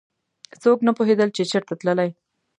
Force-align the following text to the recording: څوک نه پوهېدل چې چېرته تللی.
څوک 0.61 0.77
نه 0.87 0.91
پوهېدل 0.97 1.29
چې 1.35 1.43
چېرته 1.51 1.73
تللی. 1.79 2.09